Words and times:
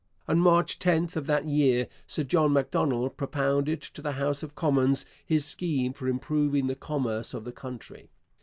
On 0.27 0.39
March 0.39 0.79
10 0.79 1.09
of 1.13 1.27
that 1.27 1.45
year 1.45 1.87
Sir 2.07 2.23
John 2.23 2.53
Macdonald 2.53 3.17
propounded 3.17 3.83
to 3.83 4.01
the 4.01 4.13
House 4.13 4.41
of 4.41 4.55
Commons 4.55 5.05
his 5.23 5.45
scheme 5.45 5.93
for 5.93 6.07
improving 6.07 6.65
the 6.65 6.73
commerce 6.73 7.35
of 7.35 7.43
the 7.43 7.51
country. 7.51 8.09